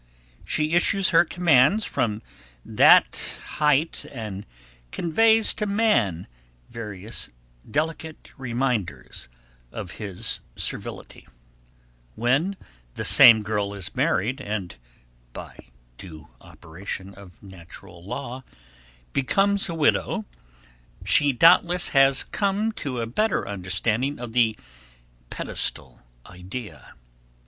[0.43, 2.23] She issues her commands from
[2.65, 3.21] that
[3.57, 4.47] height and
[4.91, 6.25] conveys to man
[6.71, 7.29] various
[7.69, 9.27] delicate reminders
[9.71, 11.27] of his servility.
[11.27, 12.57] [Sidenote: The Pedestal Idea] When
[12.95, 14.75] the same girl is married and
[15.33, 15.67] by
[15.99, 18.43] due operation of natural law
[19.13, 20.25] becomes a widow,
[21.05, 24.57] she doubtless has come to a better understanding of the
[25.29, 26.95] pedestal idea.